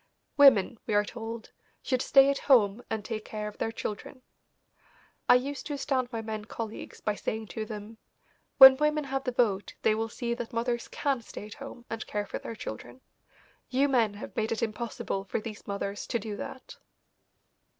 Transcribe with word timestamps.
Women, 0.35 0.79
we 0.87 0.95
are 0.95 1.05
told, 1.05 1.51
should 1.83 2.01
stay 2.01 2.31
at 2.31 2.39
home 2.49 2.81
and 2.89 3.05
take 3.05 3.23
care 3.23 3.47
of 3.47 3.59
their 3.59 3.71
children. 3.71 4.23
I 5.29 5.35
used 5.35 5.67
to 5.67 5.73
astound 5.73 6.11
my 6.11 6.23
men 6.23 6.45
colleagues 6.45 7.01
by 7.01 7.13
saying 7.13 7.49
to 7.49 7.65
them: 7.67 7.99
"When 8.57 8.77
women 8.77 9.03
have 9.03 9.25
the 9.25 9.31
vote 9.31 9.75
they 9.83 9.93
will 9.93 10.09
see 10.09 10.33
that 10.33 10.53
mothers 10.53 10.87
can 10.87 11.21
stay 11.21 11.45
at 11.45 11.53
home 11.53 11.85
and 11.87 12.07
care 12.07 12.25
for 12.25 12.39
their 12.39 12.55
children. 12.55 13.01
You 13.69 13.87
men 13.87 14.15
have 14.15 14.35
made 14.35 14.51
it 14.51 14.63
impossible 14.63 15.23
for 15.25 15.39
these 15.39 15.67
mothers 15.67 16.07
to 16.07 16.17
do 16.17 16.35
that." 16.35 16.77